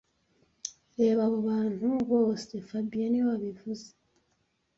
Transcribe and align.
Reba 0.99 1.21
abo 1.27 1.37
bantu 1.49 1.87
bose 2.11 2.53
fabien 2.67 3.09
niwe 3.09 3.25
wabivuze 3.29 3.87